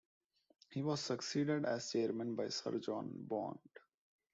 [0.71, 3.59] He was succeeded as chairman by Sir John Bond.